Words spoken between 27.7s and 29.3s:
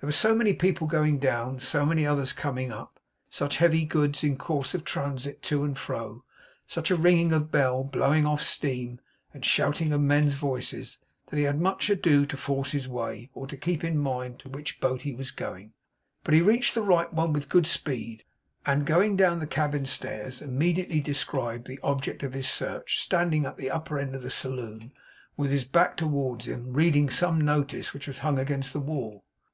which was hung against the wall.